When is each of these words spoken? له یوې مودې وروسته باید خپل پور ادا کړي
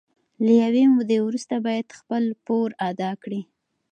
له 0.45 0.51
یوې 0.63 0.83
مودې 0.93 1.17
وروسته 1.23 1.55
باید 1.65 1.95
خپل 1.99 2.23
پور 2.45 2.69
ادا 2.89 3.11
کړي 3.23 3.41